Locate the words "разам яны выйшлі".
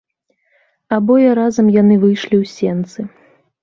1.41-2.35